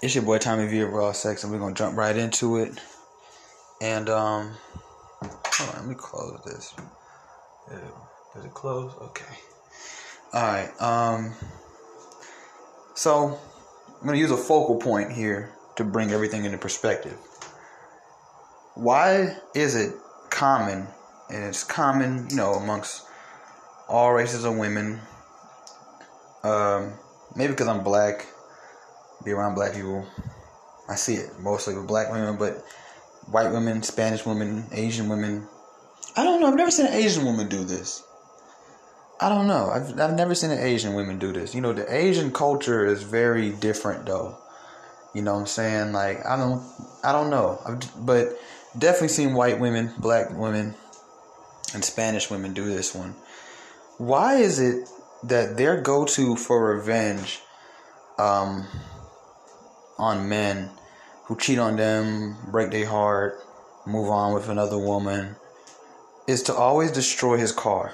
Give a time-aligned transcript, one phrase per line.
[0.00, 2.78] It's your boy Tommy V of Raw Sex, and we're gonna jump right into it.
[3.80, 4.54] And um,
[5.22, 5.30] on,
[5.74, 6.72] let me close this.
[8.32, 8.92] Does it close?
[9.00, 9.34] Okay.
[10.32, 10.80] All right.
[10.80, 11.34] Um.
[12.94, 13.40] So
[14.00, 17.18] I'm gonna use a focal point here to bring everything into perspective.
[18.76, 19.96] Why is it
[20.30, 20.86] common,
[21.28, 23.04] and it's common, you know, amongst
[23.88, 25.00] all races of women?
[26.44, 26.92] Um,
[27.34, 28.26] maybe because I'm black
[29.24, 30.06] be around black people.
[30.88, 32.64] I see it mostly with black women, but
[33.30, 35.46] white women, Spanish women, Asian women.
[36.16, 36.48] I don't know.
[36.48, 38.02] I've never seen an Asian woman do this.
[39.20, 39.70] I don't know.
[39.70, 41.54] I've I've never seen an Asian woman do this.
[41.54, 44.38] You know, the Asian culture is very different, though.
[45.14, 45.92] You know what I'm saying?
[45.92, 46.62] Like I don't
[47.02, 47.60] I don't know.
[47.66, 48.38] I've, but
[48.78, 50.74] definitely seen white women, black women,
[51.74, 53.14] and Spanish women do this one.
[53.98, 54.88] Why is it
[55.24, 57.40] that their go-to for revenge?
[58.18, 58.66] Um,
[59.98, 60.70] on men
[61.24, 63.38] who cheat on them, break their heart,
[63.86, 65.36] move on with another woman,
[66.26, 67.92] is to always destroy his car.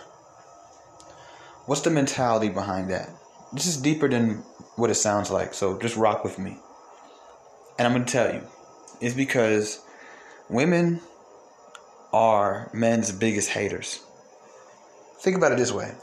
[1.66, 3.11] What's the mentality behind that?
[3.52, 4.42] This is deeper than
[4.77, 6.58] what it sounds like, so just rock with me.
[7.78, 8.42] And I'm going to tell you,
[9.00, 9.80] it's because
[10.48, 11.00] women
[12.12, 14.05] are men's biggest haters.
[15.20, 15.94] Think about it this way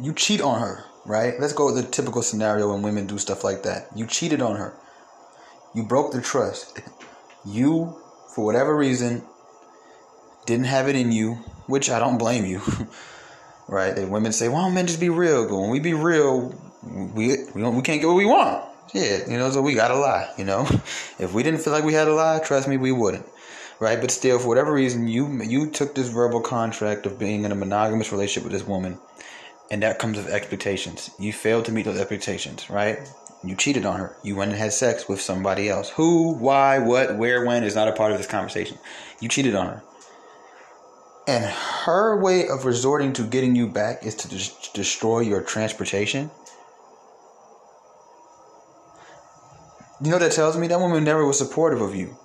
[0.00, 1.38] you cheat on her, right?
[1.40, 3.88] Let's go with the typical scenario when women do stuff like that.
[3.94, 4.74] You cheated on her.
[5.74, 6.80] You broke the trust.
[7.44, 7.96] You,
[8.34, 9.22] for whatever reason,
[10.46, 11.34] didn't have it in you,
[11.66, 12.62] which I don't blame you.
[13.68, 13.96] right?
[13.96, 17.36] And women say, "Why don't men just be real?" But when we be real, we
[17.54, 18.64] we, we can't get what we want.
[18.94, 20.32] Yeah, you know, so we gotta lie.
[20.38, 20.62] You know,
[21.18, 23.26] if we didn't feel like we had to lie, trust me, we wouldn't.
[23.80, 24.00] Right?
[24.00, 27.54] But still, for whatever reason, you you took this verbal contract of being in a
[27.54, 28.98] monogamous relationship with this woman,
[29.70, 31.10] and that comes with expectations.
[31.18, 32.98] You failed to meet those expectations, right?
[33.44, 34.16] You cheated on her.
[34.22, 35.90] You went and had sex with somebody else.
[35.90, 38.78] Who, why, what, where, when is not a part of this conversation.
[39.20, 39.82] You cheated on her.
[41.28, 46.30] And her way of resorting to getting you back is to des- destroy your transportation.
[50.02, 50.66] You know that tells me?
[50.68, 52.16] That woman never was supportive of you.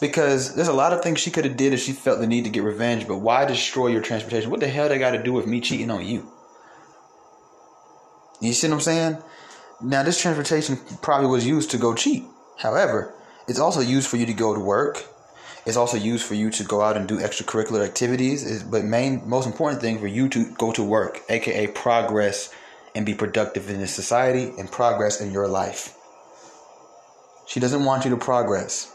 [0.00, 2.44] Because there's a lot of things she could have did if she felt the need
[2.44, 4.50] to get revenge, but why destroy your transportation?
[4.50, 6.30] What the hell they got to do with me cheating on you?
[8.40, 9.18] You see what I'm saying?
[9.80, 12.24] Now, this transportation probably was used to go cheat.
[12.58, 13.12] However,
[13.48, 15.04] it's also used for you to go to work.
[15.66, 18.62] It's also used for you to go out and do extracurricular activities.
[18.62, 22.54] But main, most important thing for you to go to work, aka progress
[22.94, 25.96] and be productive in this society and progress in your life.
[27.46, 28.94] She doesn't want you to progress.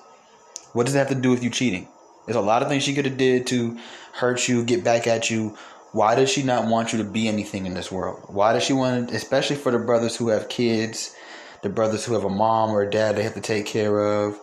[0.73, 1.87] What does that have to do with you cheating?
[2.25, 3.77] There's a lot of things she could have did to
[4.13, 5.57] hurt you, get back at you,
[5.91, 8.21] why does she not want you to be anything in this world?
[8.27, 11.15] Why does she want, especially for the brothers who have kids,
[11.63, 14.39] the brothers who have a mom or a dad they have to take care of,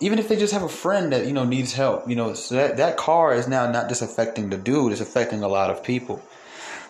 [0.00, 2.54] even if they just have a friend that you know needs help, you know, so
[2.54, 5.82] that that car is now not just affecting the dude; it's affecting a lot of
[5.82, 6.22] people.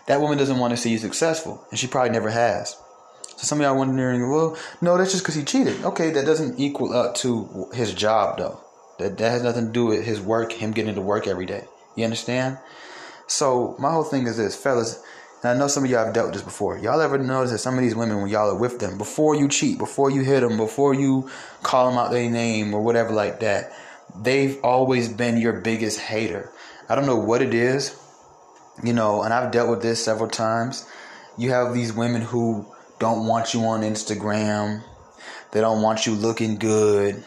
[0.06, 2.76] That woman doesn't want to see you successful, and she probably never has.
[3.36, 5.84] So some of y'all wondering, well, no, that's just because he cheated.
[5.84, 8.60] Okay, that doesn't equal up to his job though.
[8.98, 11.64] That that has nothing to do with his work, him getting to work every day.
[11.94, 12.58] You understand?
[13.28, 15.00] So my whole thing is this, fellas.
[15.42, 16.78] And I know some of y'all have dealt with this before.
[16.78, 19.48] Y'all ever notice that some of these women, when y'all are with them, before you
[19.48, 21.30] cheat, before you hit them, before you
[21.62, 23.72] call them out their name or whatever like that,
[24.20, 26.50] they've always been your biggest hater.
[26.88, 27.96] I don't know what it is,
[28.82, 30.90] you know, and I've dealt with this several times.
[31.36, 32.66] You have these women who
[32.98, 34.82] don't want you on Instagram.
[35.52, 37.22] They don't want you looking good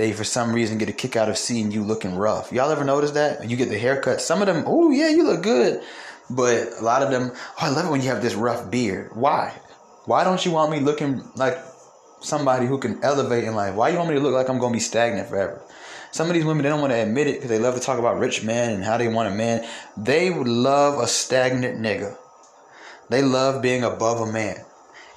[0.00, 2.52] they for some reason get a kick out of seeing you looking rough.
[2.52, 3.48] Y'all ever notice that?
[3.48, 4.22] You get the haircut.
[4.22, 5.82] Some of them, oh yeah, you look good.
[6.30, 9.10] But a lot of them, oh, I love it when you have this rough beard.
[9.14, 9.52] Why?
[10.06, 11.58] Why don't you want me looking like
[12.20, 13.74] somebody who can elevate in life?
[13.74, 15.60] Why you want me to look like I'm gonna be stagnant forever?
[16.12, 17.98] Some of these women they don't want to admit it because they love to talk
[17.98, 19.68] about rich men and how they want a man.
[19.98, 22.16] They would love a stagnant nigga.
[23.10, 24.64] They love being above a man.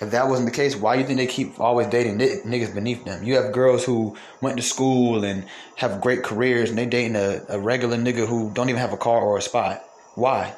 [0.04, 3.06] If that wasn't the case, why do you think they keep always dating niggas beneath
[3.06, 3.24] them?
[3.24, 5.46] You have girls who went to school and
[5.78, 8.98] have great careers, and they dating a, a regular nigga who don't even have a
[8.98, 9.82] car or a spot.
[10.16, 10.54] Why?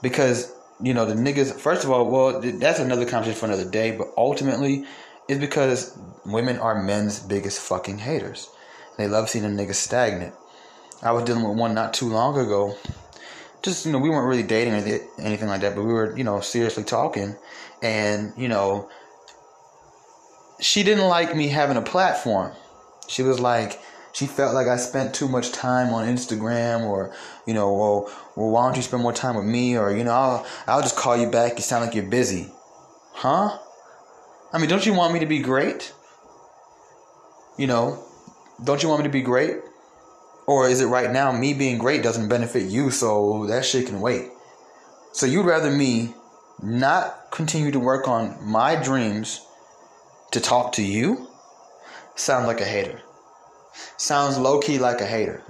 [0.00, 1.52] Because you know the niggas.
[1.58, 3.96] First of all, well, that's another conversation for another day.
[3.96, 4.84] But ultimately,
[5.28, 8.48] it's because women are men's biggest fucking haters.
[8.96, 10.34] They love seeing a nigga stagnant.
[11.02, 12.76] I was dealing with one not too long ago.
[13.60, 16.22] Just you know, we weren't really dating or anything like that, but we were you
[16.22, 17.36] know seriously talking
[17.82, 18.88] and you know
[20.60, 22.52] she didn't like me having a platform.
[23.08, 23.80] She was like
[24.12, 27.14] she felt like i spent too much time on instagram or
[27.46, 29.76] you know well, well why don't you spend more time with me?
[29.76, 31.56] Or you know i'll, I'll just call you back.
[31.56, 32.50] You sound like you're busy.
[33.12, 33.58] Huh?
[34.52, 35.92] I mean don't you want me to be great?
[37.58, 38.04] You know,
[38.62, 39.56] don't you want me to be great?
[40.46, 44.00] Or is it right now me being great doesn't benefit you, so that shit can
[44.00, 44.30] wait?
[45.12, 46.14] So you'd rather me
[46.62, 49.44] not continue to work on my dreams
[50.32, 51.28] to talk to you?
[52.18, 53.00] sounds like a hater.
[53.96, 55.42] Sounds low key like a hater.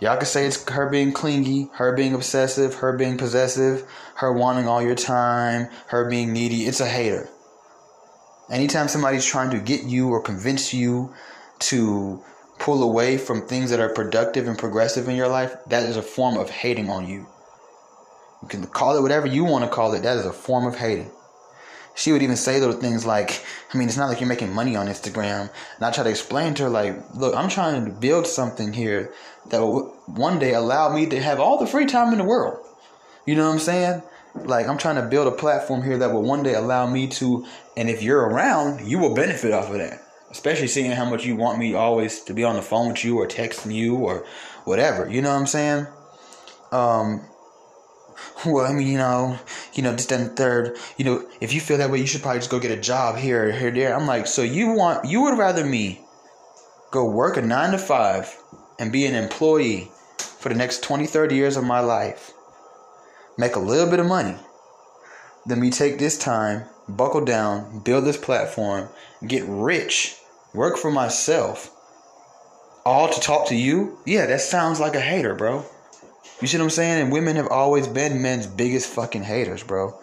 [0.00, 4.66] Y'all can say it's her being clingy, her being obsessive, her being possessive, her wanting
[4.66, 6.62] all your time, her being needy.
[6.62, 7.28] It's a hater.
[8.50, 11.14] Anytime somebody's trying to get you or convince you
[11.60, 12.24] to
[12.58, 16.02] pull away from things that are productive and progressive in your life, that is a
[16.02, 17.26] form of hating on you.
[18.42, 20.02] You can call it whatever you want to call it.
[20.02, 21.10] That is a form of hating.
[21.94, 23.44] She would even say little things like,
[23.74, 25.50] I mean, it's not like you're making money on Instagram.
[25.76, 29.12] And I try to explain to her, like, look, I'm trying to build something here
[29.48, 32.64] that will one day allow me to have all the free time in the world.
[33.26, 34.02] You know what I'm saying?
[34.34, 37.44] Like, I'm trying to build a platform here that will one day allow me to,
[37.76, 40.00] and if you're around, you will benefit off of that.
[40.30, 43.18] Especially seeing how much you want me always to be on the phone with you
[43.18, 44.24] or texting you or
[44.64, 45.10] whatever.
[45.10, 45.86] You know what I'm saying?
[46.70, 47.24] Um,
[48.46, 49.38] well, I mean, you know,
[49.74, 52.40] you know, just then third, you know, if you feel that way, you should probably
[52.40, 53.94] just go get a job here, here, there.
[53.94, 56.00] I'm like, so you want, you would rather me
[56.90, 58.36] go work a nine to five
[58.78, 62.32] and be an employee for the next 20, 30 years of my life,
[63.36, 64.36] make a little bit of money,
[65.46, 68.88] than me take this time, buckle down, build this platform,
[69.26, 70.16] get rich,
[70.54, 71.70] work for myself,
[72.84, 73.98] all to talk to you?
[74.06, 75.64] Yeah, that sounds like a hater, bro.
[76.40, 77.02] You see what I'm saying?
[77.02, 79.98] And women have always been men's biggest fucking haters, bro.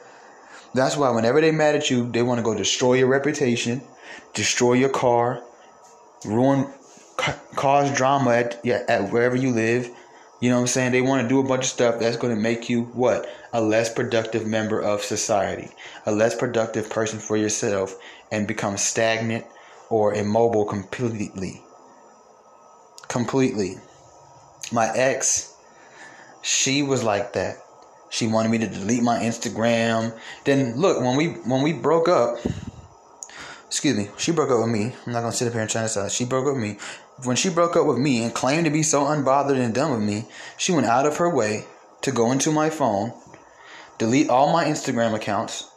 [0.74, 3.82] That's why whenever they mad at you, they want to go destroy your reputation,
[4.34, 5.42] destroy your car,
[6.26, 6.68] ruin,
[7.56, 9.90] cause drama at, yeah, at wherever you live.
[10.40, 10.92] You know what I'm saying?
[10.92, 13.28] They want to do a bunch of stuff that's going to make you what?
[13.54, 15.70] A less productive member of society,
[16.06, 17.98] a less productive person for yourself,
[18.32, 19.46] and become stagnant
[19.90, 21.64] or immobile completely.
[23.08, 23.78] Completely.
[24.72, 25.57] My ex
[26.42, 27.58] she was like that.
[28.10, 30.18] She wanted me to delete my Instagram.
[30.46, 32.38] Then look, when we when we broke up,
[33.66, 34.96] excuse me, she broke up with me.
[35.06, 36.78] I'm not gonna sit up here and try to say she broke up with me.
[37.24, 40.02] When she broke up with me and claimed to be so unbothered and done with
[40.02, 40.26] me,
[40.56, 41.66] she went out of her way
[42.02, 43.12] to go into my phone,
[43.98, 45.70] delete all my Instagram accounts,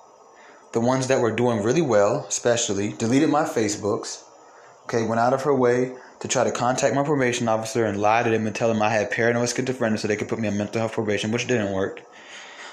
[0.73, 4.23] the ones that were doing really well, especially, deleted my Facebooks,
[4.85, 8.23] okay, went out of her way to try to contact my probation officer and lie
[8.23, 10.57] to them and tell them I had paranoid schizophrenia so they could put me on
[10.57, 12.03] mental health probation, which didn't work.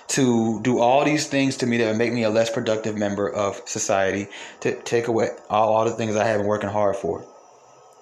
[0.09, 3.29] To do all these things to me that would make me a less productive member
[3.29, 4.27] of society,
[4.61, 7.25] to take away all, all the things I have been working hard for.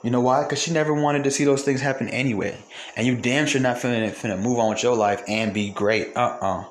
[0.04, 0.44] You know why?
[0.44, 2.64] Because she never wanted to see those things happen anyway.
[2.96, 6.16] And you damn sure not finna, finna move on with your life and be great.
[6.16, 6.62] Uh uh-uh.
[6.62, 6.66] uh.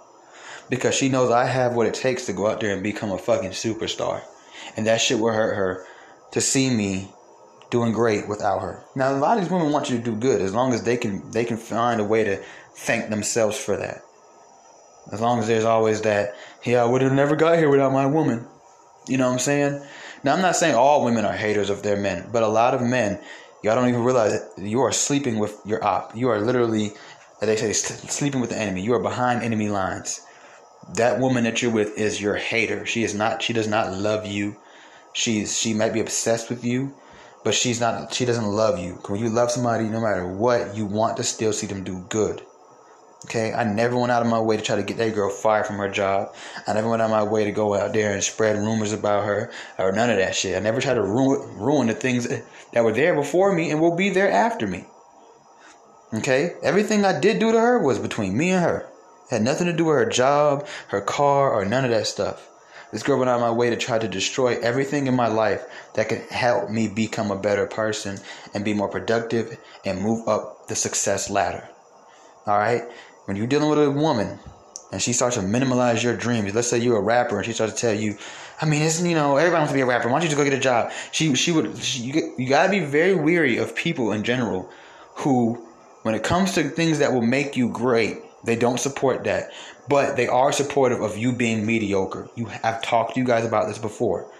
[0.70, 3.18] Because she knows I have what it takes to go out there and become a
[3.18, 4.22] fucking superstar.
[4.76, 5.84] And that shit will hurt her
[6.30, 7.12] to see me
[7.70, 8.84] doing great without her.
[8.94, 10.96] Now a lot of these women want you to do good as long as they
[10.96, 12.42] can they can find a way to
[12.74, 14.02] thank themselves for that.
[15.12, 16.34] As long as there's always that,
[16.64, 18.46] yeah, I would have never got here without my woman.
[19.06, 19.84] You know what I'm saying?
[20.22, 22.80] Now I'm not saying all women are haters of their men, but a lot of
[22.80, 23.20] men,
[23.62, 26.16] y'all don't even realize that you are sleeping with your op.
[26.16, 26.92] You are literally,
[27.42, 28.82] as they say, sleeping with the enemy.
[28.82, 30.20] You are behind enemy lines.
[30.94, 32.86] That woman that you're with is your hater.
[32.86, 33.42] She is not.
[33.42, 34.56] She does not love you.
[35.12, 36.94] She's she might be obsessed with you
[37.44, 38.94] but she's not she doesn't love you.
[39.06, 42.42] When you love somebody no matter what you want to still see them do good.
[43.26, 43.52] Okay?
[43.52, 45.76] I never went out of my way to try to get that girl fired from
[45.76, 46.34] her job.
[46.66, 49.24] I never went out of my way to go out there and spread rumors about
[49.24, 50.56] her or none of that shit.
[50.56, 53.96] I never tried to ruin, ruin the things that were there before me and will
[53.96, 54.86] be there after me.
[56.12, 56.54] Okay?
[56.62, 58.86] Everything i did do to her was between me and her.
[59.30, 62.48] It had nothing to do with her job her car or none of that stuff
[62.94, 65.64] this girl went out of my way to try to destroy everything in my life
[65.94, 68.18] that could help me become a better person
[68.54, 71.68] and be more productive and move up the success ladder.
[72.46, 72.84] All right?
[73.24, 74.38] When you're dealing with a woman
[74.92, 77.72] and she starts to minimize your dreams, let's say you're a rapper and she starts
[77.72, 78.16] to tell you,
[78.62, 80.08] I mean, isn't you know everybody wants to be a rapper?
[80.08, 80.92] Why don't you just go get a job?
[81.10, 84.70] She she would she, you, you gotta be very weary of people in general
[85.16, 85.54] who,
[86.02, 89.50] when it comes to things that will make you great, they don't support that,
[89.88, 92.28] but they are supportive of you being mediocre.
[92.34, 94.30] You I've talked to you guys about this before.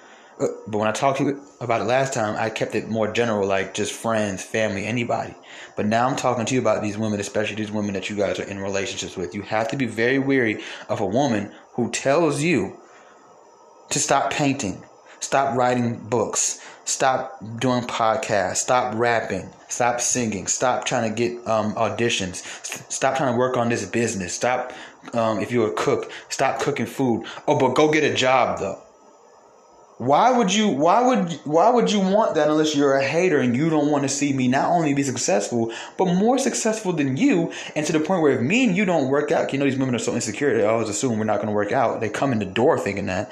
[0.40, 3.12] Uh, but when I talked to you about it last time, I kept it more
[3.12, 5.34] general, like just friends, family, anybody.
[5.76, 8.40] But now I'm talking to you about these women, especially these women that you guys
[8.40, 9.34] are in relationships with.
[9.34, 12.76] You have to be very weary of a woman who tells you
[13.90, 14.82] to stop painting,
[15.20, 21.74] stop writing books, stop doing podcasts, stop rapping, stop singing, stop trying to get um,
[21.74, 22.44] auditions,
[22.90, 24.72] stop trying to work on this business, stop,
[25.12, 27.26] um, if you're a cook, stop cooking food.
[27.46, 28.80] Oh, but go get a job though.
[29.98, 33.56] Why would you why would why would you want that unless you're a hater and
[33.56, 37.52] you don't want to see me not only be successful, but more successful than you,
[37.76, 39.78] and to the point where if me and you don't work out, you know these
[39.78, 42.00] women are so insecure, they always assume we're not gonna work out.
[42.00, 43.30] They come in the door thinking that.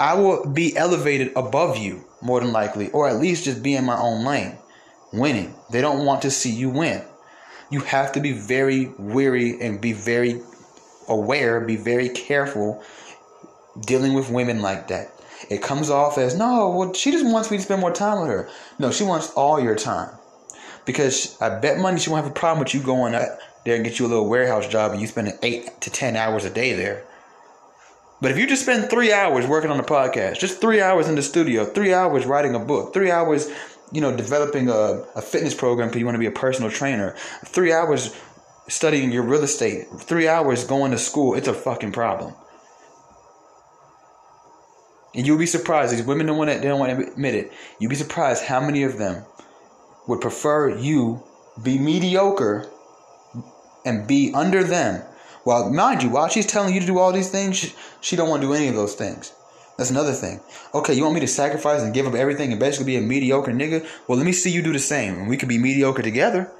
[0.00, 3.84] I will be elevated above you, more than likely, or at least just be in
[3.84, 4.56] my own lane,
[5.12, 5.54] winning.
[5.70, 7.02] They don't want to see you win.
[7.70, 10.40] You have to be very weary and be very
[11.12, 12.82] aware, be very careful
[13.80, 15.12] dealing with women like that
[15.50, 18.30] it comes off as no, well, she just wants me to spend more time with
[18.30, 18.48] her.
[18.78, 20.10] No, she wants all your time.
[20.84, 23.84] Because I bet money she won't have a problem with you going up there and
[23.84, 26.74] get you a little warehouse job and you spending eight to ten hours a day
[26.74, 27.04] there.
[28.20, 31.16] But if you just spend three hours working on the podcast, just three hours in
[31.16, 33.50] the studio, three hours writing a book, three hours,
[33.92, 37.16] you know, developing a, a fitness program because you want to be a personal trainer,
[37.44, 38.16] three hours
[38.68, 42.34] studying your real estate, three hours going to school, it's a fucking problem.
[45.14, 45.92] And you'll be surprised.
[45.92, 46.58] These women don't want to.
[46.58, 47.52] They don't want to admit it.
[47.78, 49.24] You'll be surprised how many of them
[50.08, 51.22] would prefer you
[51.62, 52.70] be mediocre
[53.84, 55.02] and be under them.
[55.44, 58.28] While mind you, while she's telling you to do all these things, she, she don't
[58.28, 59.32] want to do any of those things.
[59.76, 60.40] That's another thing.
[60.74, 63.50] Okay, you want me to sacrifice and give up everything and basically be a mediocre
[63.50, 63.86] nigga?
[64.06, 66.50] Well, let me see you do the same, and we could be mediocre together.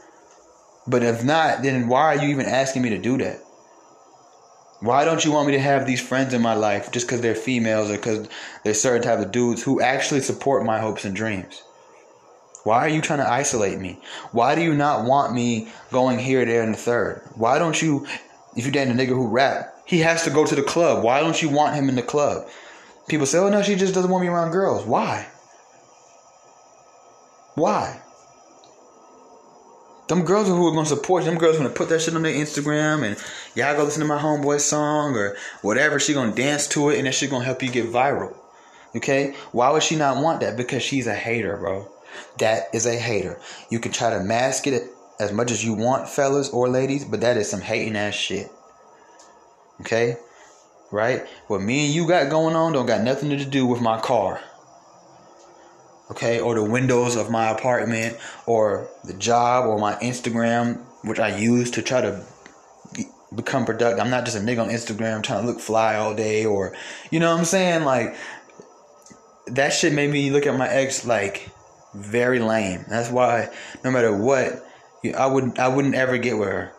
[0.86, 3.40] But if not, then why are you even asking me to do that?
[4.80, 7.36] Why don't you want me to have these friends in my life just because they're
[7.36, 8.28] females or because
[8.64, 11.62] they're certain type of dudes who actually support my hopes and dreams?
[12.64, 14.00] Why are you trying to isolate me?
[14.32, 17.22] Why do you not want me going here, there, and the third?
[17.36, 18.08] Why don't you,
[18.56, 21.04] if you date a nigga who rap, he has to go to the club.
[21.04, 22.48] Why don't you want him in the club?
[23.06, 24.84] People say, oh no, she just doesn't want me around girls.
[24.84, 25.28] Why?
[27.54, 28.01] Why?
[30.12, 32.34] Them girls who are gonna support you, them girls gonna put that shit on their
[32.34, 33.16] Instagram and
[33.54, 35.98] y'all go listen to my homeboy song or whatever.
[35.98, 38.36] She gonna dance to it and that shit gonna help you get viral.
[38.94, 39.34] Okay?
[39.52, 40.58] Why would she not want that?
[40.58, 41.90] Because she's a hater, bro.
[42.40, 43.40] That is a hater.
[43.70, 44.82] You can try to mask it
[45.18, 48.52] as much as you want, fellas or ladies, but that is some hating ass shit.
[49.80, 50.18] Okay?
[50.90, 51.26] Right?
[51.46, 54.42] What me and you got going on don't got nothing to do with my car
[56.12, 58.16] okay, or the windows of my apartment,
[58.46, 62.24] or the job, or my Instagram, which I use to try to
[63.34, 63.98] become productive.
[63.98, 66.74] I'm not just a nigga on Instagram trying to look fly all day, or
[67.10, 67.84] you know what I'm saying?
[67.84, 68.14] Like
[69.46, 71.50] that shit made me look at my ex like
[71.94, 72.84] very lame.
[72.88, 73.48] That's why
[73.82, 74.64] no matter what,
[75.16, 76.72] I would I wouldn't ever get with her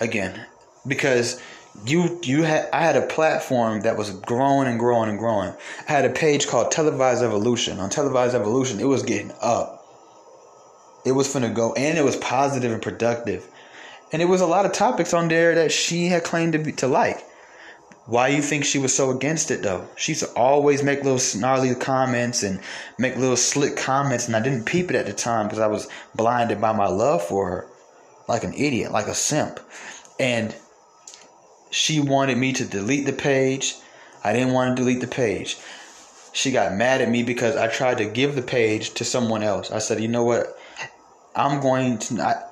[0.00, 0.46] again
[0.86, 1.40] because
[1.86, 5.52] you you had I had a platform that was growing and growing and growing.
[5.88, 7.78] I had a page called Televised Evolution.
[7.80, 9.76] On Televised Evolution, it was getting up.
[11.04, 13.48] It was finna go, and it was positive and productive,
[14.12, 16.72] and it was a lot of topics on there that she had claimed to be
[16.72, 17.24] to like.
[18.06, 19.86] Why you think she was so against it though?
[19.96, 22.60] She used to always make little snarly comments and
[22.98, 25.88] make little slick comments, and I didn't peep it at the time because I was
[26.14, 27.66] blinded by my love for her,
[28.28, 29.60] like an idiot, like a simp,
[30.18, 30.54] and
[31.70, 33.76] she wanted me to delete the page.
[34.22, 35.56] I didn't want to delete the page.
[36.32, 39.70] She got mad at me because I tried to give the page to someone else.
[39.70, 40.56] I said, you know what?
[41.34, 42.20] I'm going to.
[42.20, 42.42] I,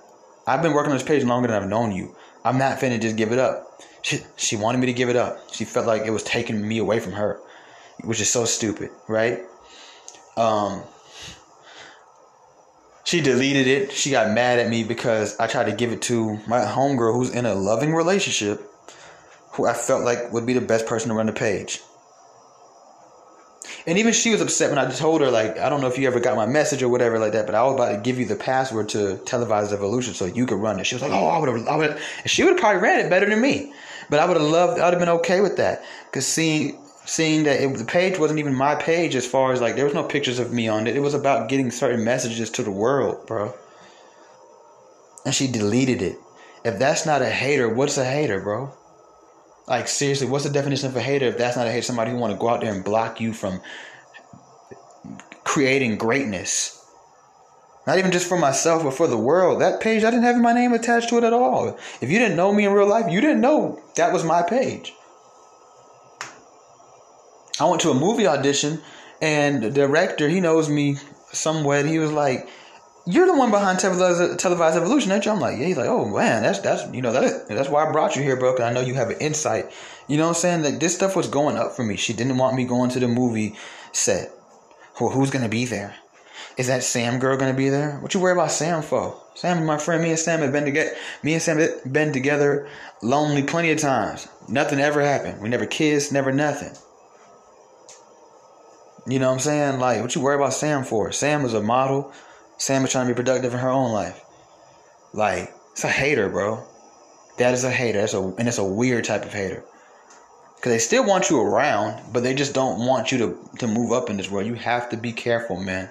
[0.47, 2.15] I've been working on this page longer than I've known you.
[2.45, 3.83] I'm not finna just give it up.
[4.03, 5.53] She, she wanted me to give it up.
[5.53, 7.41] She felt like it was taking me away from her,
[8.05, 9.41] which is so stupid, right?
[10.37, 10.83] Um,
[13.05, 13.93] she deleted it.
[13.93, 17.31] She got mad at me because I tried to give it to my homegirl who's
[17.31, 18.68] in a loving relationship
[19.59, 21.81] who I felt like would be the best person to run the page.
[23.87, 26.07] And even she was upset when I told her, like, I don't know if you
[26.07, 28.27] ever got my message or whatever like that, but I was about to give you
[28.27, 30.85] the password to Televised Evolution so you could run it.
[30.85, 33.11] She was like, oh, I would have, I would she would have probably ran it
[33.11, 33.73] better than me.
[34.11, 35.85] But I would have loved, I would have been okay with that.
[36.07, 39.77] Because seeing, seeing that it, the page wasn't even my page as far as like,
[39.77, 40.97] there was no pictures of me on it.
[40.97, 43.55] It was about getting certain messages to the world, bro.
[45.25, 46.17] And she deleted it.
[46.65, 48.73] If that's not a hater, what's a hater, bro?
[49.69, 51.83] Like seriously, what's the definition of a hater if that's not a hater?
[51.83, 53.61] Somebody who want to go out there and block you from
[55.45, 56.75] creating greatness.
[57.87, 59.61] Not even just for myself, but for the world.
[59.61, 61.79] That page, I didn't have my name attached to it at all.
[62.01, 64.93] If you didn't know me in real life, you didn't know that was my page.
[67.61, 68.81] I went to a movie audition,
[69.21, 70.97] and the director, he knows me
[71.33, 71.87] somewhat.
[71.87, 72.49] He was like,
[73.11, 75.33] you're the one behind televised, evolution, ain't you?
[75.33, 75.67] I'm like, yeah.
[75.67, 78.37] He's like, oh man, that's that's you know that that's why I brought you here,
[78.37, 78.53] bro.
[78.53, 79.73] Cause I know you have an insight.
[80.09, 80.63] You know what I'm saying?
[80.63, 81.97] That this stuff was going up for me.
[81.97, 83.57] She didn't want me going to the movie
[83.93, 84.31] set.
[85.01, 85.95] Well, who's gonna be there?
[86.59, 87.99] Is that Sam girl gonna be there?
[88.01, 89.19] What you worry about Sam for?
[89.35, 90.91] Sam, my friend, me and Sam have been together.
[91.23, 92.69] Me and Sam have been together
[93.03, 94.29] lonely plenty of times.
[94.49, 95.41] Nothing ever happened.
[95.41, 96.77] We never kissed, never nothing.
[99.07, 99.81] You know what I'm saying?
[99.81, 101.11] Like, what you worry about Sam for?
[101.13, 102.13] Sam is a model.
[102.59, 104.21] Sam is trying to be productive in her own life.
[105.13, 106.65] Like, it's a hater, bro.
[107.39, 108.01] That is a hater.
[108.01, 109.65] That's a and it's a weird type of hater.
[110.61, 113.93] Cause they still want you around, but they just don't want you to to move
[113.93, 114.47] up in this world.
[114.49, 115.89] You have to be careful, man.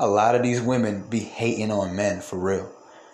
[0.00, 2.68] A lot of these women be hating on men for real.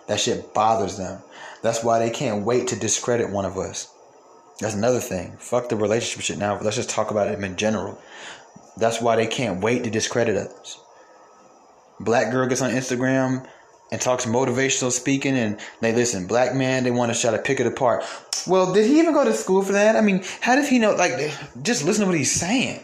[0.07, 1.21] That shit bothers them.
[1.61, 3.93] That's why they can't wait to discredit one of us.
[4.59, 5.37] That's another thing.
[5.37, 6.59] Fuck the relationship shit now.
[6.59, 8.01] Let's just talk about it in general.
[8.75, 10.79] That's why they can't wait to discredit us.
[11.99, 13.47] Black girl gets on Instagram
[13.91, 17.59] and talks motivational speaking and they listen, black man, they want to try to pick
[17.59, 18.03] it apart.
[18.47, 19.95] Well, did he even go to school for that?
[19.95, 20.93] I mean, how does he know?
[20.95, 21.13] Like,
[21.61, 22.83] just listen to what he's saying.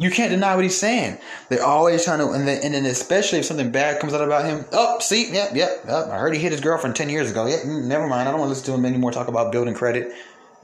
[0.00, 1.18] You can't deny what he's saying.
[1.48, 4.44] They're always trying to, and then, and then especially if something bad comes out about
[4.44, 4.64] him.
[4.72, 5.70] Oh, see, yep, yep.
[5.88, 7.46] Oh, I heard he hit his girlfriend ten years ago.
[7.46, 8.28] Yep, mm, never mind.
[8.28, 9.10] I don't want to listen to him anymore.
[9.10, 10.12] Talk about building credit.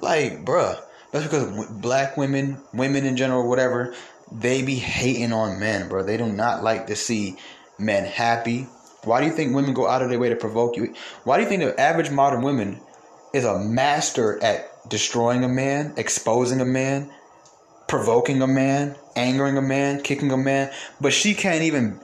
[0.00, 0.80] like, bruh,
[1.12, 3.94] that's because black women, women in general, whatever,
[4.32, 6.02] they be hating on men, bro.
[6.02, 7.36] They do not like to see
[7.78, 8.66] men happy.
[9.04, 10.94] Why do you think women go out of their way to provoke you?
[11.24, 12.80] Why do you think the average modern woman
[13.32, 17.10] is a master at destroying a man, exposing a man,
[17.88, 20.70] provoking a man, angering a man, kicking a man,
[21.00, 22.00] but she can't even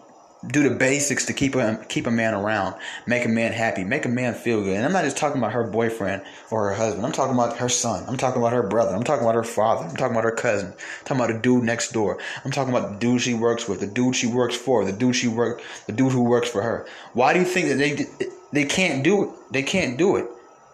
[0.47, 2.75] do the basics to keep a keep a man around,
[3.07, 4.77] make a man happy, make a man feel good.
[4.77, 7.05] And I'm not just talking about her boyfriend or her husband.
[7.07, 8.05] I'm talking about her son.
[8.07, 8.95] I'm talking about her brother.
[8.95, 9.89] I'm talking about her father.
[9.89, 10.73] I'm talking about her cousin.
[10.73, 12.19] I'm talking about the dude next door.
[12.45, 15.17] I'm talking about the dude she works with, the dude she works for, the dude
[15.17, 16.87] she work, the dude who works for her.
[17.15, 19.31] Why do you think that they they can't do it?
[19.53, 20.27] They can't do it.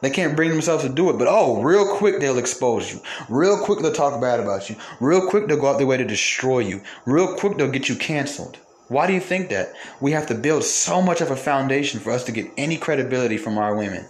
[0.03, 3.01] They can't bring themselves to do it, but oh, real quick they'll expose you.
[3.29, 4.75] Real quick they'll talk bad about you.
[4.99, 6.83] Real quick they'll go out their way to destroy you.
[7.07, 8.59] Real quick they'll get you canceled.
[8.93, 9.73] Why do you think that?
[10.03, 13.39] We have to build so much of a foundation for us to get any credibility
[13.39, 14.05] from our women.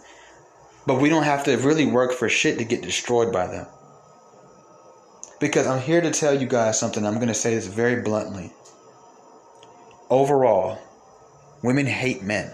[0.86, 3.66] But we don't have to really work for shit to get destroyed by them.
[5.38, 7.06] Because I'm here to tell you guys something.
[7.06, 8.52] I'm going to say this very bluntly.
[10.10, 10.78] Overall,
[11.62, 12.50] women hate men.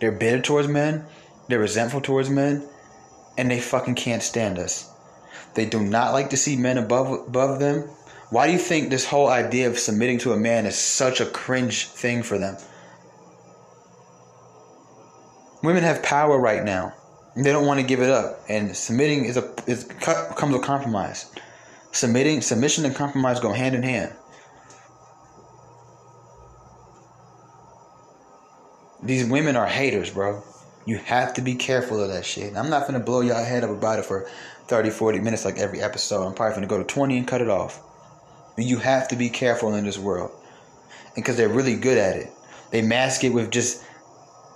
[0.00, 1.04] They're bitter towards men,
[1.48, 2.66] they're resentful towards men,
[3.36, 4.90] and they fucking can't stand us.
[5.54, 7.90] They do not like to see men above above them
[8.30, 11.26] why do you think this whole idea of submitting to a man is such a
[11.26, 12.56] cringe thing for them?
[15.62, 16.92] Women have power right now.
[17.36, 21.30] They don't want to give it up, and submitting is a is comes with compromise.
[21.92, 24.12] Submitting, submission, and compromise go hand in hand.
[29.02, 30.42] These women are haters, bro.
[30.84, 32.56] You have to be careful of that shit.
[32.56, 34.28] I'm not gonna blow y'all head up about it for
[34.68, 36.26] 30, 40 minutes like every episode.
[36.26, 37.82] I'm probably gonna go to 20 and cut it off.
[38.56, 40.30] You have to be careful in this world.
[41.14, 42.32] Because they're really good at it.
[42.70, 43.84] They mask it with just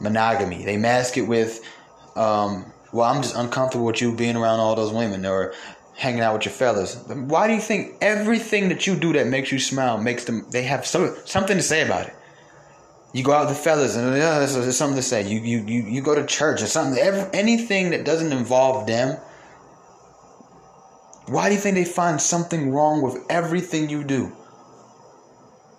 [0.01, 0.65] monogamy.
[0.65, 1.61] They mask it with,
[2.17, 5.55] um, well, I'm just uncomfortable with you being around all those women or
[5.97, 6.97] hanging out with your fellas.
[7.07, 10.63] Why do you think everything that you do that makes you smile makes them, they
[10.63, 12.15] have some, something to say about it?
[13.13, 15.29] You go out with the fellas and there's something to say.
[15.29, 16.99] You, you, you, you go to church or something.
[16.99, 19.19] Every, anything that doesn't involve them
[21.31, 24.33] why do you think they find something wrong with everything you do?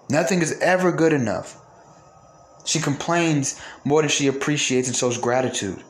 [0.10, 1.58] Nothing is ever good enough.
[2.66, 5.84] She complains more than she appreciates and shows gratitude.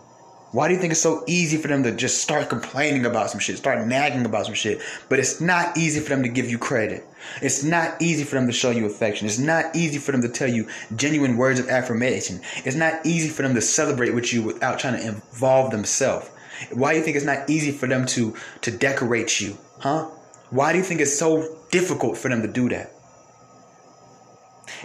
[0.51, 3.39] Why do you think it's so easy for them to just start complaining about some
[3.39, 4.81] shit, start nagging about some shit?
[5.09, 7.05] But it's not easy for them to give you credit.
[7.41, 9.27] It's not easy for them to show you affection.
[9.27, 12.41] It's not easy for them to tell you genuine words of affirmation.
[12.65, 16.31] It's not easy for them to celebrate with you without trying to involve themselves.
[16.71, 19.57] Why do you think it's not easy for them to to decorate you?
[19.79, 20.09] Huh?
[20.49, 22.93] Why do you think it's so difficult for them to do that?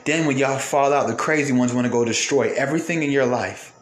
[0.05, 3.27] Then when y'all fall out, the crazy ones want to go destroy everything in your
[3.27, 3.73] life.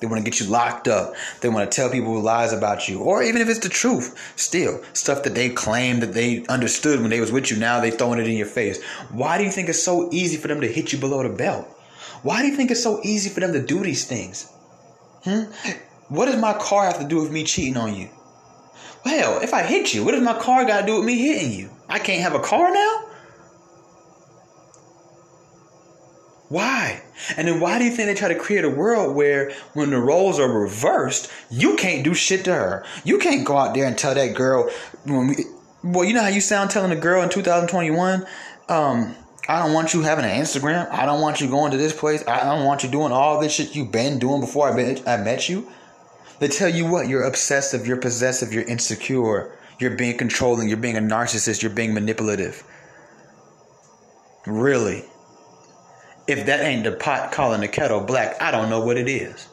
[0.00, 1.14] They want to get you locked up.
[1.40, 3.00] They want to tell people lies about you.
[3.00, 7.10] Or even if it's the truth, still, stuff that they claim that they understood when
[7.10, 8.82] they was with you, now they throwing it in your face.
[9.10, 11.66] Why do you think it's so easy for them to hit you below the belt?
[12.22, 14.50] Why do you think it's so easy for them to do these things?
[15.24, 15.44] Hmm?
[16.08, 18.08] What does my car have to do with me cheating on you?
[19.04, 21.52] Well, if I hit you, what does my car got to do with me hitting
[21.52, 21.70] you?
[21.88, 23.04] I can't have a car now?
[26.48, 27.00] Why?
[27.36, 30.00] And then why do you think they try to create a world where when the
[30.00, 32.84] roles are reversed, you can't do shit to her?
[33.04, 34.68] You can't go out there and tell that girl,
[35.06, 38.26] well, you know how you sound telling a girl in 2021,
[38.68, 39.14] um,
[39.48, 40.90] I don't want you having an Instagram.
[40.90, 42.26] I don't want you going to this place.
[42.26, 45.16] I don't want you doing all this shit you've been doing before I, been, I
[45.16, 45.68] met you.
[46.38, 50.96] They tell you what, you're obsessive, you're possessive, you're insecure, you're being controlling, you're being
[50.96, 52.62] a narcissist, you're being manipulative.
[54.46, 55.04] Really?
[56.26, 59.48] If that ain't the pot calling the kettle black, I don't know what it is.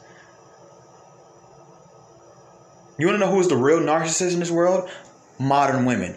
[2.98, 4.88] You want to know who's the real narcissist in this world?
[5.38, 6.16] modern women.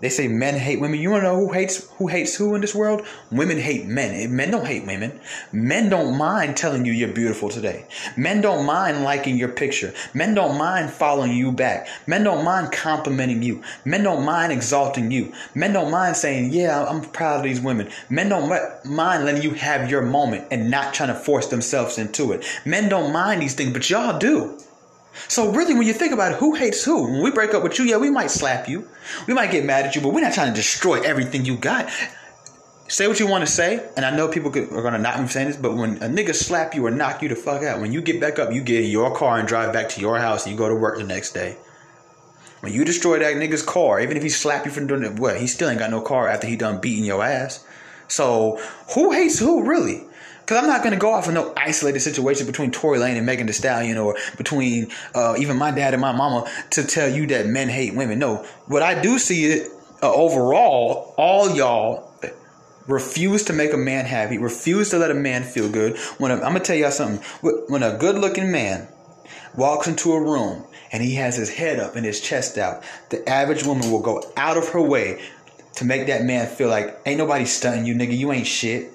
[0.00, 1.00] They say men hate women.
[1.00, 3.04] You wanna know who hates who hates who in this world?
[3.32, 4.14] Women hate men.
[4.14, 5.18] Eh, men don't hate women.
[5.50, 7.84] Men don't mind telling you you're beautiful today.
[8.16, 9.92] Men don't mind liking your picture.
[10.14, 11.88] Men don't mind following you back.
[12.06, 13.62] Men don't mind complimenting you.
[13.84, 15.32] Men don't mind exalting you.
[15.56, 18.48] Men don't mind saying, "Yeah, I'm proud of these women." Men don't
[18.84, 22.44] mind letting you have your moment and not trying to force themselves into it.
[22.64, 24.58] Men don't mind these things, but y'all do.
[25.28, 27.10] So really, when you think about it, who hates who?
[27.10, 28.88] When we break up with you, yeah, we might slap you,
[29.26, 31.90] we might get mad at you, but we're not trying to destroy everything you got.
[32.88, 35.48] Say what you want to say, and I know people are gonna not be saying
[35.48, 38.00] this, but when a nigga slap you or knock you the fuck out, when you
[38.00, 40.52] get back up, you get in your car and drive back to your house, and
[40.52, 41.58] you go to work the next day.
[42.60, 45.36] When you destroy that nigga's car, even if he slap you for doing it, what?
[45.36, 47.64] He still ain't got no car after he done beating your ass.
[48.08, 48.58] So
[48.94, 50.07] who hates who really?
[50.48, 53.26] Because I'm not going to go off of no isolated situation between Tory Lanez and
[53.26, 57.26] Megan Thee Stallion or between uh, even my dad and my mama to tell you
[57.26, 58.18] that men hate women.
[58.18, 59.70] No, what I do see it
[60.02, 62.10] uh, overall, all y'all
[62.86, 65.98] refuse to make a man happy, refuse to let a man feel good.
[66.16, 67.22] When a, I'm gonna tell y'all something.
[67.68, 68.88] When a good-looking man
[69.54, 73.28] walks into a room and he has his head up and his chest out, the
[73.28, 75.20] average woman will go out of her way
[75.74, 78.16] to make that man feel like ain't nobody stunting you, nigga.
[78.16, 78.94] You ain't shit.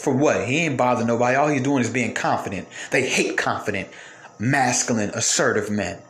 [0.00, 0.46] For what?
[0.46, 1.36] He ain't bothering nobody.
[1.36, 2.66] All he's doing is being confident.
[2.90, 3.90] They hate confident,
[4.38, 6.00] masculine, assertive men.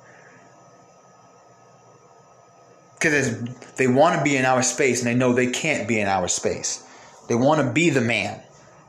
[2.95, 3.43] Because
[3.77, 6.29] they want to be in our space and they know they can't be in our
[6.29, 6.87] space.
[7.29, 8.41] They want to be the man.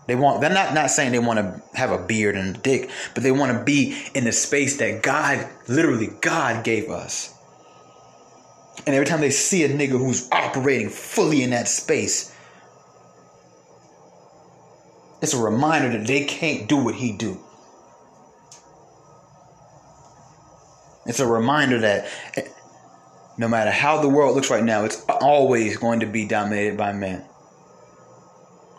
[0.06, 2.90] They want they're not, not saying they want to have a beard and a dick,
[3.14, 7.34] but they want to be in the space that God, literally God gave us.
[8.86, 12.31] And every time they see a nigga who's operating fully in that space,
[15.22, 17.40] it's a reminder that they can't do what he do.
[21.06, 22.08] It's a reminder that
[23.38, 26.94] no matter how the world looks right now, it's always going to be dominated by
[26.94, 27.26] men.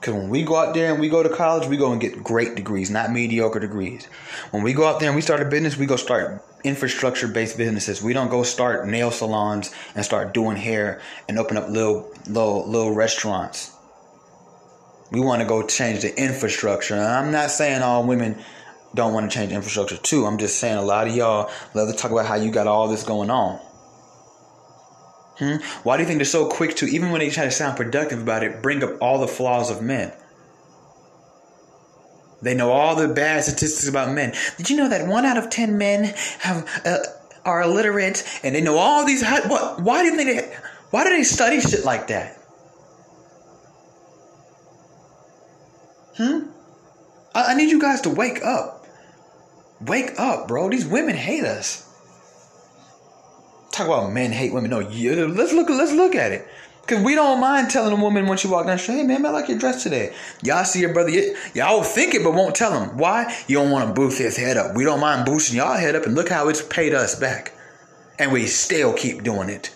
[0.01, 2.25] Because when we go out there and we go to college, we go and get
[2.25, 4.07] great degrees, not mediocre degrees.
[4.51, 7.57] When we go out there and we start a business, we go start infrastructure based
[7.57, 8.03] businesses.
[8.03, 12.69] We don't go start nail salons and start doing hair and open up little little
[12.69, 13.73] little restaurants.
[15.13, 16.95] We want to go change the infrastructure.
[16.95, 18.39] And I'm not saying all women
[18.95, 20.25] don't want to change infrastructure too.
[20.27, 22.89] I'm just saying a lot of y'all love to talk about how you got all
[22.89, 23.61] this going on.
[25.39, 25.57] Hmm?
[25.83, 28.23] Why do you think they're so quick to, even when they try to sound productive
[28.23, 30.13] about it, bring up all the flaws of men?
[32.43, 34.35] They know all the bad statistics about men.
[34.57, 36.99] Did you know that one out of ten men have uh,
[37.45, 39.23] are illiterate, and they know all these?
[39.23, 39.81] What?
[39.81, 40.53] Why do they?
[40.91, 42.42] Why do they study shit like that?
[46.17, 46.49] Hmm?
[47.35, 48.87] I, I need you guys to wake up.
[49.81, 50.69] Wake up, bro.
[50.69, 51.89] These women hate us.
[53.73, 54.71] Talk about men hate women.
[54.71, 55.69] No, let's look.
[55.71, 56.47] Let's look at it.
[56.87, 59.25] Cause we don't mind telling a woman when she walk down the street, "Hey man,
[59.25, 61.11] I like your dress today." Y'all see your brother,
[61.55, 62.97] y'all will think it, but won't tell him.
[62.99, 63.33] Why?
[63.47, 64.75] You don't want to boost his head up.
[64.75, 67.53] We don't mind boosting y'all head up, and look how it's paid us back,
[68.19, 69.71] and we still keep doing it.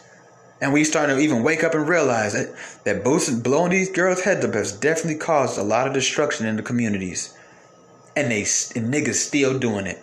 [0.60, 4.22] And we start to even wake up and realize that, that boosting, blowing these girls'
[4.22, 7.36] heads up has definitely caused a lot of destruction in the communities.
[8.14, 10.02] And they and niggas still doing it.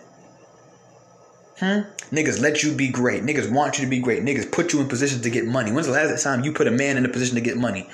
[1.58, 1.80] Hmm?
[2.14, 3.22] Niggas let you be great.
[3.24, 4.22] Niggas want you to be great.
[4.22, 5.72] Niggas put you in positions to get money.
[5.72, 7.88] When's the last time you put a man in a position to get money?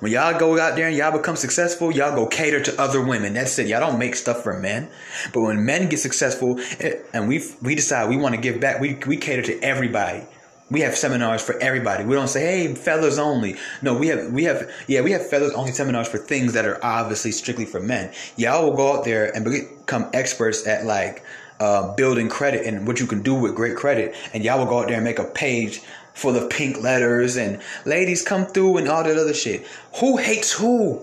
[0.00, 3.34] When y'all go out there and y'all become successful, y'all go cater to other women.
[3.34, 3.66] That's it.
[3.66, 4.88] Y'all don't make stuff for men.
[5.32, 8.80] But when men get successful eh, and we we decide we want to give back,
[8.80, 10.24] we, we cater to everybody.
[10.70, 12.04] We have seminars for everybody.
[12.04, 15.54] We don't say, "Hey, fellas only." No, we have we have yeah, we have fellas
[15.54, 18.12] only seminars for things that are obviously strictly for men.
[18.36, 21.24] Y'all will go out there and become experts at like
[21.58, 24.80] uh, building credit and what you can do with great credit, and y'all will go
[24.80, 25.80] out there and make a page
[26.12, 29.66] full of pink letters and ladies come through and all that other shit.
[30.00, 31.02] Who hates who?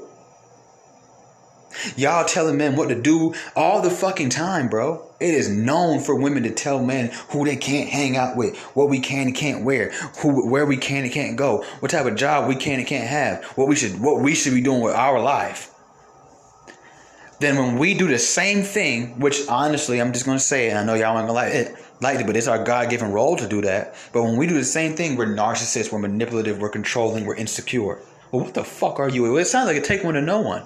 [1.95, 5.04] Y'all telling men what to do all the fucking time, bro.
[5.19, 8.89] It is known for women to tell men who they can't hang out with, what
[8.89, 12.15] we can and can't wear, who where we can and can't go, what type of
[12.15, 14.93] job we can and can't have, what we should what we should be doing with
[14.93, 15.71] our life.
[17.39, 20.84] Then when we do the same thing, which honestly I'm just gonna say, and I
[20.84, 23.47] know y'all aren't gonna like it, like it, but it's our God given role to
[23.47, 23.95] do that.
[24.12, 27.99] But when we do the same thing, we're narcissists, we're manipulative, we're controlling, we're insecure.
[28.32, 29.38] Well, what the fuck are you?
[29.38, 30.65] It sounds like a take one to know one.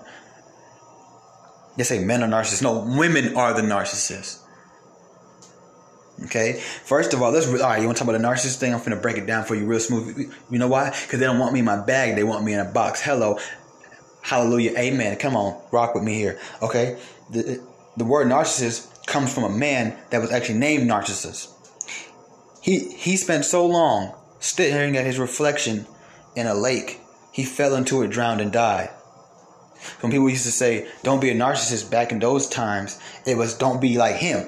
[1.80, 2.62] They say men are narcissists.
[2.62, 4.40] No, women are the narcissists.
[6.26, 6.60] Okay.
[6.60, 7.80] First of all, let's all right.
[7.80, 8.74] You want to talk about the narcissist thing?
[8.74, 10.30] I'm gonna break it down for you real smooth.
[10.52, 10.90] You know why?
[10.90, 12.18] Because they don't want me in my bag.
[12.18, 13.02] They want me in a box.
[13.02, 13.40] Hello,
[14.22, 15.16] hallelujah, amen.
[15.20, 16.38] Come on, rock with me here.
[16.62, 17.00] Okay.
[17.30, 17.66] The
[17.96, 21.48] the word narcissist comes from a man that was actually named Narcissus.
[22.62, 25.86] He he spent so long staring at his reflection
[26.36, 27.00] in a lake,
[27.32, 28.90] he fell into it, drowned, and died.
[30.02, 33.54] When people used to say, "Don't be a narcissist," back in those times, it was
[33.54, 34.48] "Don't be like him."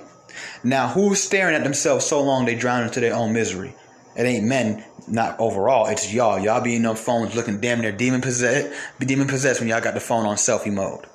[0.64, 3.76] Now, who's staring at themselves so long they drown into their own misery?
[4.16, 5.88] It ain't men, not overall.
[5.88, 6.40] It's y'all.
[6.40, 9.94] Y'all be in them phones looking damn near demon possessed, demon possessed when y'all got
[9.94, 11.06] the phone on selfie mode.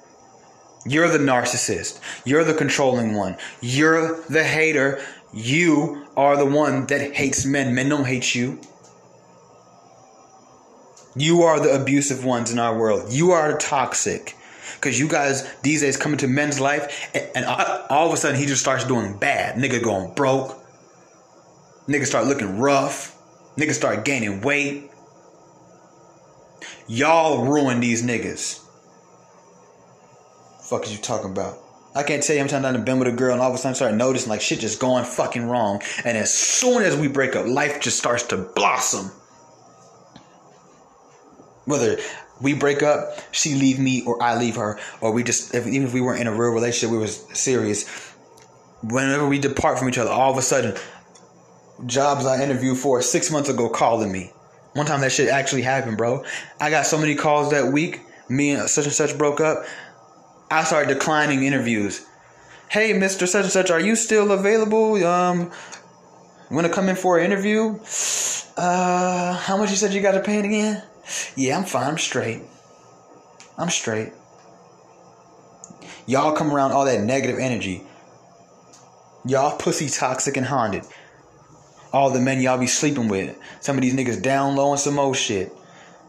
[0.87, 1.99] You're the narcissist.
[2.25, 3.37] You're the controlling one.
[3.61, 5.01] You're the hater.
[5.33, 7.75] You are the one that hates men.
[7.75, 8.61] Men don't hate you.
[11.17, 13.13] You are the abusive ones in our world.
[13.13, 14.37] You are toxic.
[14.75, 18.39] Because you guys these days come into men's life and, and all of a sudden
[18.39, 19.57] he just starts doing bad.
[19.57, 20.63] Nigga going broke.
[21.89, 23.17] Niggas start looking rough.
[23.57, 24.91] Niggas start gaining weight.
[26.89, 28.63] Y'all ruin these niggas.
[30.69, 31.59] Fuck is you talking about?
[31.95, 33.59] I can't tell you I'm time I've been with a girl and all of a
[33.59, 35.81] sudden I start noticing like shit just going fucking wrong.
[36.05, 39.11] And as soon as we break up, life just starts to blossom.
[41.67, 41.99] Whether
[42.41, 45.87] we break up, she leave me or I leave her, or we just if, even
[45.87, 47.87] if we weren't in a real relationship, we was serious.
[48.83, 50.77] Whenever we depart from each other, all of a sudden,
[51.87, 54.33] jobs I interviewed for six months ago calling me.
[54.75, 56.25] One time that shit actually happened, bro.
[56.61, 58.03] I got so many calls that week.
[58.29, 59.65] Me and such and such broke up.
[60.51, 62.05] I started declining interviews.
[62.69, 63.29] Hey, Mr.
[63.29, 65.03] Such and Such, are you still available?
[65.05, 65.53] Um,
[66.51, 67.79] want to come in for an interview?
[68.57, 70.83] Uh, how much you said you got to pay again?
[71.37, 71.89] Yeah, I'm fine.
[71.89, 72.43] I'm straight.
[73.59, 74.13] I'm straight.
[76.07, 77.83] Y'all come around all that negative energy.
[79.25, 80.85] Y'all pussy toxic and haunted.
[81.93, 83.37] All the men y'all be sleeping with.
[83.61, 85.53] Some of these niggas down low and some more shit.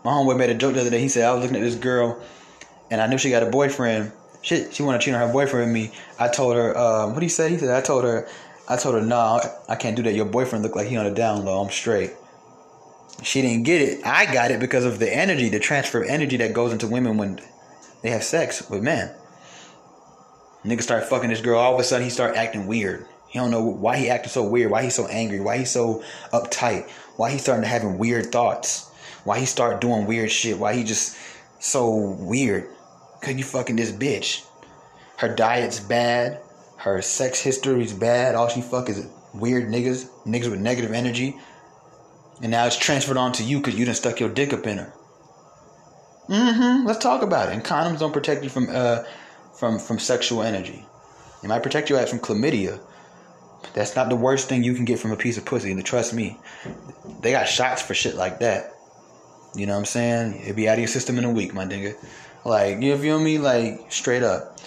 [0.04, 1.00] My homeboy made a joke the other day.
[1.00, 2.22] He said, I was looking at this girl
[2.92, 4.12] and I knew she got a boyfriend
[4.48, 5.92] shit, she wanted to cheat on her boyfriend with me.
[6.20, 7.50] I told her, um, what you say?
[7.50, 8.28] He said, I told her,
[8.68, 10.14] I told her, nah, I can't do that.
[10.14, 11.62] Your boyfriend looked like he on a down low.
[11.62, 12.12] I'm straight.
[13.24, 14.06] She didn't get it.
[14.06, 17.18] I got it because of the energy, the transfer of energy that goes into women
[17.18, 17.40] when
[18.02, 19.12] they have sex with men.
[20.64, 21.60] Nigga start fucking this girl.
[21.60, 23.08] All of a sudden, he start acting weird.
[23.28, 24.72] He don't know why he acting so weird.
[24.72, 25.40] Why he so angry.
[25.40, 26.90] Why he so uptight.
[27.16, 28.90] Why he starting to having weird thoughts.
[29.24, 30.58] Why he start doing weird shit.
[30.58, 31.18] Why he just
[31.60, 32.70] so weird.
[33.22, 34.46] Cause you fucking this bitch.
[35.18, 36.40] Her diet's bad.
[36.78, 38.36] Her sex history's bad.
[38.36, 41.36] All she fuck is weird niggas, niggas with negative energy.
[42.42, 44.94] And now it's transferred onto you because you done stuck your dick up in her.
[46.30, 46.86] Mm-hmm.
[46.86, 47.54] Let's talk about it.
[47.54, 49.04] And condoms don't protect you from uh
[49.58, 50.86] from from sexual energy.
[51.44, 52.80] It might protect you from chlamydia.
[53.74, 55.72] That's not the worst thing you can get from a piece of pussy.
[55.72, 56.40] And trust me,
[57.22, 58.74] they got shots for shit like that.
[59.56, 60.42] You know what I'm saying?
[60.42, 61.96] It'd be out of your system in a week, my nigga.
[62.46, 63.40] Like, you feel me?
[63.40, 64.58] Like, straight up.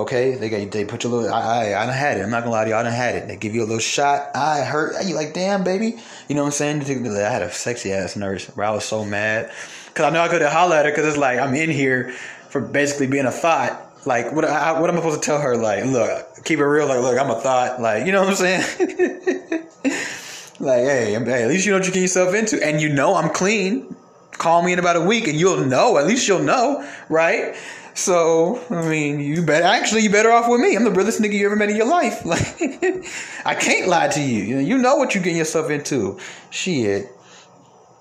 [0.00, 1.34] Okay, they got they put your little.
[1.34, 2.22] I I, I done had it.
[2.22, 2.76] I'm not gonna lie to you.
[2.76, 3.28] I done had it.
[3.28, 4.34] They give you a little shot.
[4.34, 4.94] I hurt.
[5.04, 5.98] You like, damn, baby.
[6.26, 7.06] You know what I'm saying?
[7.14, 9.52] I had a sexy ass nurse where I was so mad
[9.88, 12.12] because I know I could have hollered at her because it's like I'm in here
[12.48, 13.88] for basically being a thought.
[14.06, 15.54] Like, what I, what am I supposed to tell her?
[15.58, 16.86] Like, look, keep it real.
[16.86, 17.82] Like, look, I'm a thought.
[17.82, 18.62] Like, you know what I'm saying?
[20.60, 23.16] like, hey, hey, at least you know what you get yourself into, and you know
[23.16, 23.94] I'm clean.
[24.32, 25.98] Call me in about a week and you'll know.
[25.98, 27.54] At least you'll know, right?
[28.00, 30.74] So, I mean, you better actually you better off with me.
[30.74, 32.24] I'm the realest nigga you ever met in your life.
[32.30, 33.04] Like,
[33.44, 34.42] I can't lie to you.
[34.42, 36.18] You know, you know what you're getting yourself into.
[36.48, 37.08] Shit.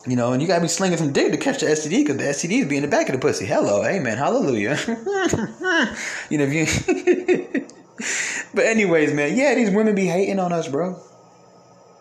[0.07, 2.23] You know, and you gotta be slinging some dick to catch the STD because the
[2.23, 3.45] STD is be in the back of the pussy.
[3.45, 4.77] Hello, amen, hallelujah.
[6.29, 6.65] you know, you.
[8.53, 10.97] but anyways, man, yeah, these women be hating on us, bro.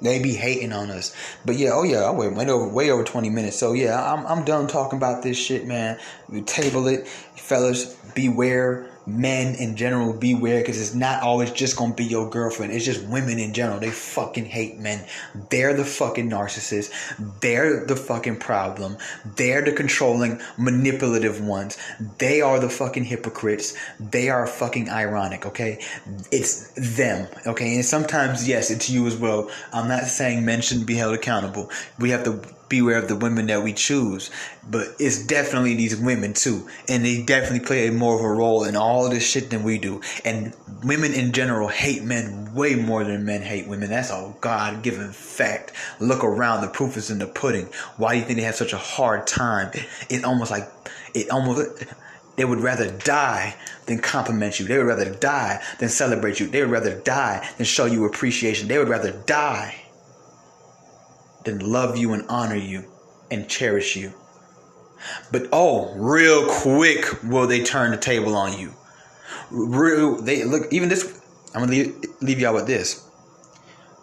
[0.00, 1.14] They be hating on us.
[1.44, 3.58] But yeah, oh yeah, I went, went over way over 20 minutes.
[3.58, 5.98] So yeah, I'm I'm done talking about this shit, man.
[6.28, 7.08] We table it.
[7.08, 12.72] Fellas, beware men in general beware because it's not always just gonna be your girlfriend.
[12.72, 13.80] It's just women in general.
[13.80, 15.04] They fucking hate men.
[15.50, 16.92] They're the fucking narcissists.
[17.40, 18.98] They're the fucking problem.
[19.36, 21.78] They're the controlling, manipulative ones.
[22.18, 23.74] They are the fucking hypocrites.
[23.98, 25.82] They are fucking ironic, okay?
[26.30, 27.74] It's them, okay?
[27.76, 29.50] And sometimes, yes, it's you as well.
[29.72, 31.70] I'm not saying men shouldn't be held accountable.
[31.98, 34.30] We have to beware of the women that we choose.
[34.68, 36.68] But it's definitely these women too.
[36.88, 39.78] And they definitely play a more of a role in all this shit than we
[39.78, 40.00] do.
[40.24, 40.54] And
[40.84, 43.90] women in general hate men way more than men hate women.
[43.90, 45.72] That's a God given fact.
[46.00, 47.66] Look around, the proof is in the pudding.
[47.96, 49.70] Why do you think they have such a hard time?
[50.08, 50.68] It's almost like
[51.14, 51.84] it almost
[52.36, 54.66] they would rather die than compliment you.
[54.66, 56.46] They would rather die than celebrate you.
[56.46, 58.68] They would rather die than show you appreciation.
[58.68, 59.74] They would rather die
[61.48, 62.84] than love you and honor you
[63.30, 64.12] and cherish you.
[65.32, 68.74] But oh, real quick will they turn the table on you.
[69.50, 71.20] Real, they look even this.
[71.54, 73.08] I'm gonna leave, leave y'all with this.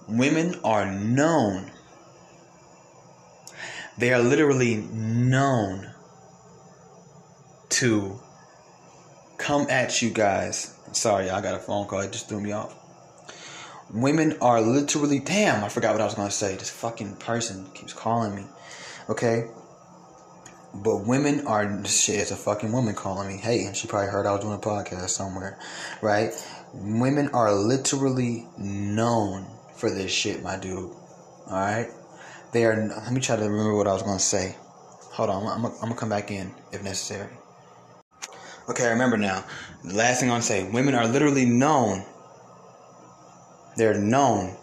[0.08, 1.72] Women are known.
[3.98, 5.92] They are literally known
[7.70, 8.20] to
[9.38, 10.78] come at you guys.
[10.94, 12.00] Sorry, I got a phone call.
[12.00, 12.76] It just threw me off.
[13.94, 15.20] Women are literally.
[15.20, 16.56] Damn, I forgot what I was going to say.
[16.56, 18.44] This fucking person keeps calling me.
[19.10, 19.48] Okay?
[20.74, 21.86] But women are.
[21.86, 23.38] Shit, it's a fucking woman calling me.
[23.38, 25.60] Hey, and she probably heard I was doing a podcast somewhere.
[26.02, 26.32] Right?
[26.74, 30.92] Women are literally known for this shit, my dude.
[31.48, 31.88] Alright?
[32.52, 32.76] They are.
[32.76, 34.56] Let me try to remember what I was going to say.
[35.16, 37.30] Hold on, I'm, I'm, I'm gonna come back in if necessary.
[38.68, 39.46] Okay, I remember now.
[39.84, 42.04] The last thing I'm gonna say women are literally known.
[43.76, 44.56] They're known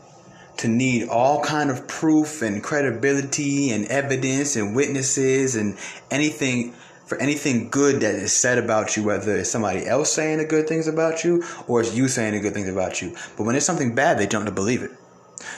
[0.59, 5.77] to need all kind of proof and credibility and evidence and witnesses and
[6.11, 6.75] anything
[7.07, 10.67] for anything good that is said about you, whether it's somebody else saying the good
[10.67, 13.15] things about you or it's you saying the good things about you.
[13.37, 14.93] But when it's something bad, they don't believe it.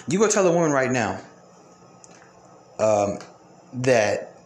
[0.08, 1.20] You go tell a woman right now
[2.78, 3.18] um,
[3.74, 4.40] that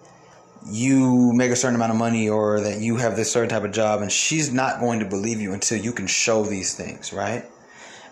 [0.70, 3.72] you make a certain amount of money or that you have this certain type of
[3.72, 7.44] job and she's not going to believe you until you can show these things, right?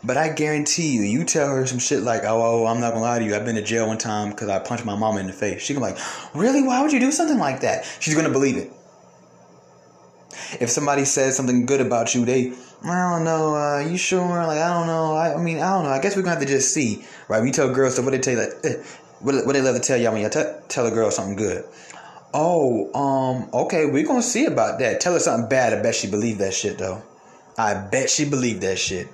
[0.05, 3.03] But I guarantee you, you tell her some shit like, oh, oh I'm not gonna
[3.03, 5.27] lie to you, I've been to jail one time because I punched my mama in
[5.27, 5.63] the face.
[5.63, 5.99] She can be like,
[6.35, 6.63] really?
[6.63, 7.85] Why would you do something like that?
[8.01, 8.73] She's gonna believe it.
[10.61, 12.53] If somebody says something good about you, they,
[12.85, 14.47] I don't know, uh, you sure?
[14.47, 15.15] Like, I don't know.
[15.15, 15.91] I, I, mean, I don't know.
[15.91, 17.43] I guess we're gonna have to just see, right?
[17.43, 18.83] We tell girls, so what they tell you, like, eh,
[19.21, 21.65] what, what they love to tell y'all when you t- tell a girl something good.
[22.35, 25.01] Oh, um, okay, we're gonna see about that.
[25.01, 25.73] Tell her something bad.
[25.73, 27.03] I bet she believed that shit though.
[27.57, 29.09] I bet she believed that shit.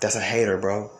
[0.00, 0.90] That's a hater, bro.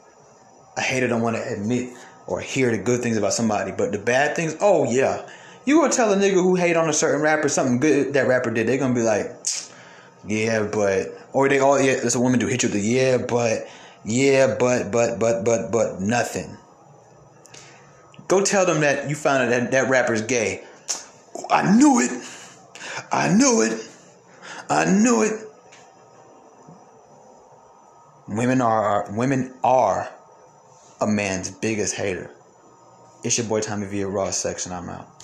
[0.77, 1.95] A hater don't want to admit
[2.27, 5.29] or hear the good things about somebody, but the bad things, oh yeah.
[5.65, 8.51] You gonna tell a nigga who hate on a certain rapper something good that rapper
[8.51, 9.31] did, they're gonna be like,
[10.27, 13.19] yeah, but or they all yeah, there's a woman do hit you with the yeah,
[13.19, 13.69] but
[14.05, 16.57] yeah, but but but but but nothing.
[18.29, 20.65] Go tell them that you found out that that rapper's gay.
[21.51, 22.11] I knew it.
[23.11, 23.87] I knew it.
[24.69, 25.50] I knew it.
[28.31, 30.09] Women are women are
[31.01, 32.31] a man's biggest hater.
[33.25, 34.71] It's your boy Tommy Villa Raw section.
[34.71, 35.20] I'm out.